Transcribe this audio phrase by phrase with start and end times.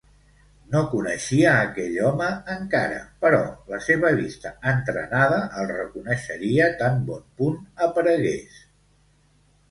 [0.75, 3.41] No coneixia aquell home encara, però
[3.73, 8.57] la seva vista entrenada el reconeixeria tan bon punt aparegués.